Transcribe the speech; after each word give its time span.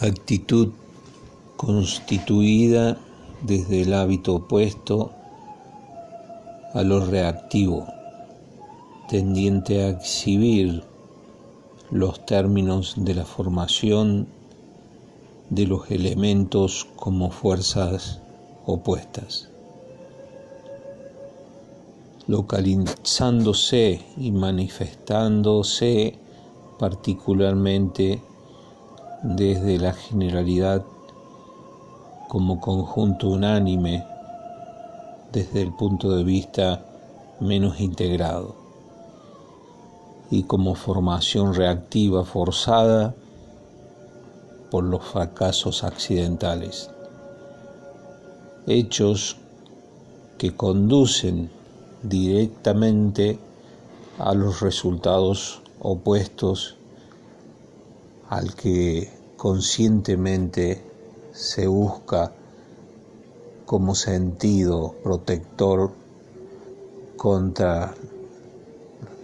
actitud 0.00 0.72
constituida 1.56 2.98
desde 3.42 3.82
el 3.82 3.94
hábito 3.94 4.34
opuesto 4.34 5.12
a 6.74 6.82
lo 6.82 7.04
reactivo, 7.06 7.86
tendiente 9.08 9.82
a 9.82 9.88
exhibir 9.88 10.84
los 11.90 12.26
términos 12.26 12.94
de 12.98 13.14
la 13.14 13.24
formación 13.24 14.28
de 15.48 15.66
los 15.66 15.90
elementos 15.90 16.86
como 16.96 17.30
fuerzas 17.30 18.20
opuestas, 18.66 19.48
localizándose 22.26 24.02
y 24.18 24.32
manifestándose 24.32 26.18
particularmente 26.78 28.20
desde 29.22 29.78
la 29.78 29.92
generalidad 29.92 30.84
como 32.28 32.60
conjunto 32.60 33.28
unánime 33.28 34.04
desde 35.32 35.62
el 35.62 35.72
punto 35.72 36.16
de 36.16 36.24
vista 36.24 36.84
menos 37.40 37.80
integrado 37.80 38.54
y 40.30 40.42
como 40.44 40.74
formación 40.74 41.54
reactiva 41.54 42.24
forzada 42.24 43.14
por 44.70 44.84
los 44.84 45.04
fracasos 45.04 45.84
accidentales, 45.84 46.90
hechos 48.66 49.36
que 50.38 50.54
conducen 50.54 51.50
directamente 52.02 53.38
a 54.18 54.34
los 54.34 54.60
resultados 54.60 55.62
opuestos 55.80 56.76
al 58.28 58.54
que 58.54 59.10
conscientemente 59.36 60.82
se 61.32 61.66
busca 61.66 62.32
como 63.66 63.94
sentido 63.94 64.94
protector 65.02 65.92
contra 67.16 67.94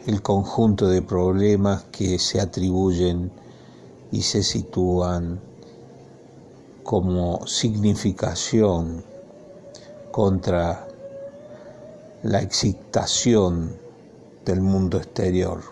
el 0.06 0.22
conjunto 0.22 0.88
de 0.88 1.02
problemas 1.02 1.84
que 1.84 2.18
se 2.18 2.40
atribuyen 2.40 3.30
y 4.10 4.22
se 4.22 4.42
sitúan 4.42 5.40
como 6.82 7.46
significación 7.46 9.04
contra 10.10 10.86
la 12.22 12.42
excitación 12.42 13.76
del 14.44 14.60
mundo 14.60 14.98
exterior 14.98 15.71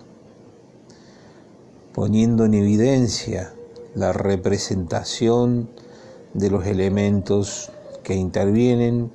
poniendo 1.94 2.44
en 2.44 2.54
evidencia 2.54 3.52
la 3.94 4.12
representación 4.12 5.70
de 6.34 6.50
los 6.50 6.66
elementos 6.66 7.72
que 8.02 8.14
intervienen, 8.14 9.10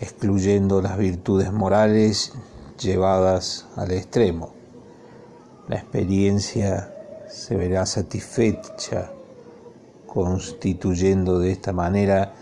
excluyendo 0.00 0.82
las 0.82 0.98
virtudes 0.98 1.52
morales 1.52 2.32
llevadas 2.78 3.66
al 3.76 3.92
extremo. 3.92 4.52
La 5.68 5.76
experiencia 5.76 6.94
se 7.28 7.56
verá 7.56 7.86
satisfecha 7.86 9.12
constituyendo 10.06 11.38
de 11.38 11.52
esta 11.52 11.72
manera 11.72 12.34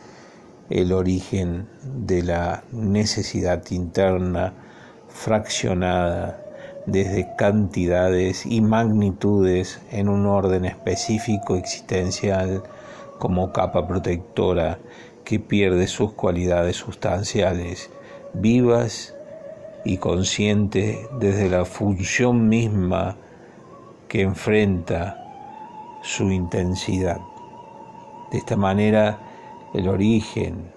el 0.71 0.93
origen 0.93 1.69
de 1.83 2.23
la 2.23 2.65
necesidad 2.73 3.63
interna 3.71 4.55
fraccionada 5.09 6.48
desde 6.89 7.29
cantidades 7.37 8.47
y 8.47 8.63
magnitudes 8.63 9.81
en 9.93 10.09
un 10.09 10.27
orden 10.27 10.65
específico 10.65 11.57
existencial 11.57 12.63
como 13.19 13.53
capa 13.53 13.87
protectora 13.87 14.79
que 15.25 15.39
pierde 15.39 15.87
sus 15.87 16.15
cualidades 16.15 16.77
sustanciales, 16.77 17.91
vivas 18.33 19.15
y 19.85 19.99
conscientes 19.99 20.97
desde 21.21 21.51
la 21.51 21.67
función 21.67 22.49
misma 22.49 23.17
que 24.09 24.23
enfrenta 24.23 25.23
su 26.03 26.31
intensidad. 26.31 27.21
De 28.33 28.39
esta 28.39 28.57
manera, 28.57 29.19
el 29.75 29.89
origen 29.89 30.73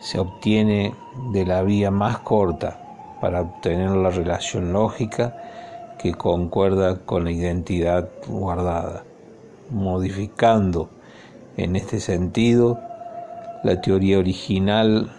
se 0.00 0.18
obtiene 0.18 0.92
de 1.32 1.46
la 1.46 1.62
vía 1.62 1.92
más 1.92 2.18
corta, 2.18 2.85
para 3.20 3.40
obtener 3.40 3.90
la 3.90 4.10
relación 4.10 4.72
lógica 4.72 5.36
que 5.98 6.14
concuerda 6.14 6.98
con 6.98 7.24
la 7.24 7.30
identidad 7.30 8.08
guardada, 8.26 9.04
modificando 9.70 10.90
en 11.56 11.76
este 11.76 12.00
sentido 12.00 12.78
la 13.64 13.80
teoría 13.80 14.18
original 14.18 15.10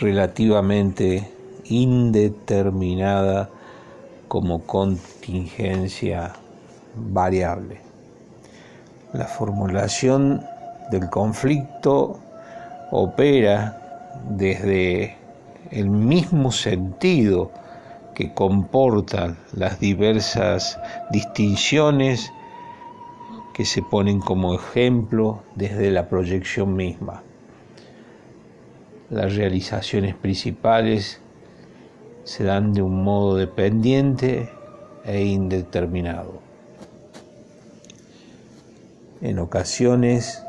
relativamente 0.00 1.28
indeterminada 1.64 3.50
como 4.28 4.62
contingencia 4.62 6.32
variable. 6.94 7.80
La 9.12 9.24
formulación 9.24 10.44
del 10.90 11.10
conflicto 11.10 12.18
opera 12.90 14.14
desde 14.30 15.17
el 15.70 15.90
mismo 15.90 16.52
sentido 16.52 17.50
que 18.14 18.34
comportan 18.34 19.38
las 19.52 19.78
diversas 19.80 20.78
distinciones 21.10 22.32
que 23.54 23.64
se 23.64 23.82
ponen 23.82 24.20
como 24.20 24.54
ejemplo 24.54 25.42
desde 25.54 25.90
la 25.90 26.08
proyección 26.08 26.74
misma. 26.74 27.22
Las 29.10 29.36
realizaciones 29.36 30.14
principales 30.14 31.20
se 32.24 32.44
dan 32.44 32.72
de 32.72 32.82
un 32.82 33.02
modo 33.02 33.36
dependiente 33.36 34.50
e 35.04 35.24
indeterminado. 35.24 36.40
En 39.20 39.38
ocasiones, 39.38 40.44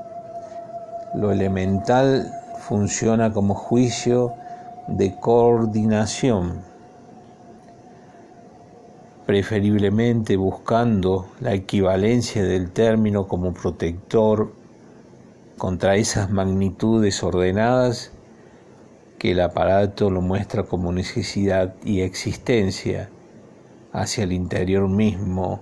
lo 1.16 1.32
elemental 1.32 2.32
funciona 2.60 3.32
como 3.34 3.56
juicio 3.56 4.34
de 4.90 5.16
coordinación, 5.20 6.62
preferiblemente 9.26 10.36
buscando 10.38 11.28
la 11.40 11.54
equivalencia 11.54 12.44
del 12.44 12.72
término 12.72 13.28
como 13.28 13.54
protector 13.54 14.52
contra 15.58 15.96
esas 15.96 16.32
magnitudes 16.32 17.22
ordenadas 17.22 18.12
que 19.20 19.32
el 19.32 19.42
aparato 19.42 20.10
lo 20.10 20.22
muestra 20.22 20.64
como 20.64 20.92
necesidad 20.92 21.76
y 21.84 22.02
existencia 22.02 23.10
hacia 23.92 24.24
el 24.24 24.32
interior 24.32 24.88
mismo 24.88 25.60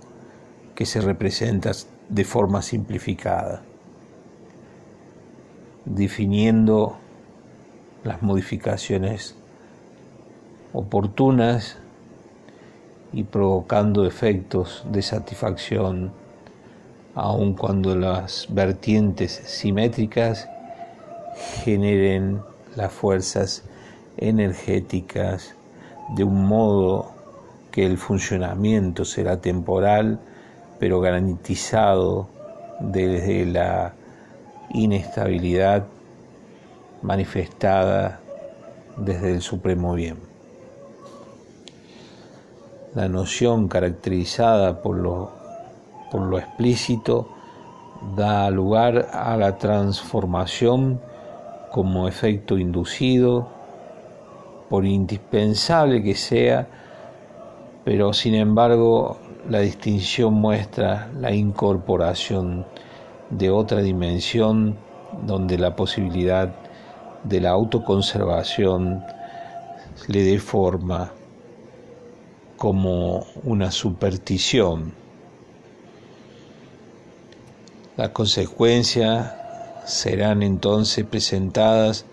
que 0.76 0.86
se 0.86 1.02
representa 1.02 1.72
de 2.08 2.24
forma 2.24 2.62
simplificada, 2.62 3.64
definiendo 5.86 6.98
las 8.04 8.22
modificaciones 8.22 9.36
oportunas 10.74 11.78
y 13.14 13.24
provocando 13.24 14.06
efectos 14.06 14.86
de 14.92 15.02
satisfacción 15.02 16.12
aun 17.16 17.54
cuando 17.54 17.96
las 17.96 18.48
vertientes 18.50 19.32
simétricas 19.32 20.48
generen 21.64 22.42
las 22.76 22.92
fuerzas 22.92 23.64
energéticas 24.18 25.56
de 26.16 26.24
un 26.24 26.46
modo 26.46 27.12
que 27.72 27.86
el 27.86 27.98
funcionamiento 27.98 29.04
será 29.04 29.42
temporal 29.42 30.20
pero 30.80 31.00
garantizado 31.00 32.28
desde 32.80 33.46
la 33.46 33.94
inestabilidad 34.74 35.86
manifestada 37.02 38.20
desde 38.98 39.34
el 39.34 39.42
supremo 39.42 39.94
bien. 39.94 40.18
La 42.96 43.08
noción 43.08 43.68
caracterizada 43.68 44.82
por 44.82 44.98
lo, 44.98 45.32
por 46.12 46.22
lo 46.22 46.40
explícito 46.40 47.30
da 48.16 48.50
lugar 48.50 49.10
a 49.12 49.38
la 49.38 49.58
transformación 49.58 51.00
como 51.72 52.08
efecto 52.08 52.58
inducido, 52.58 53.50
por 54.70 54.86
indispensable 54.86 56.04
que 56.04 56.16
sea, 56.16 56.68
pero 57.84 58.14
sin 58.14 58.36
embargo 58.36 59.18
la 59.50 59.60
distinción 59.60 60.34
muestra 60.34 61.10
la 61.20 61.32
incorporación 61.32 62.66
de 63.30 63.50
otra 63.50 63.82
dimensión 63.82 64.78
donde 65.26 65.58
la 65.58 65.76
posibilidad 65.76 66.54
de 67.24 67.42
la 67.42 67.52
autoconservación 67.52 69.04
le 70.08 70.24
dé 70.24 70.40
forma 70.40 71.12
como 72.58 73.26
una 73.44 73.72
superstición. 73.72 74.94
Las 77.96 78.10
consecuencias 78.10 79.34
serán 79.86 80.44
entonces 80.44 81.06
presentadas 81.06 82.06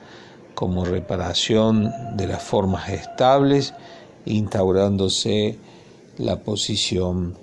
como 0.55 0.85
reparación 0.85 2.17
de 2.17 2.27
las 2.27 2.43
formas 2.43 2.89
estables, 2.89 3.75
instaurándose 4.25 5.59
la 6.17 6.41
posición 6.41 7.37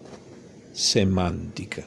semántica. 0.74 1.86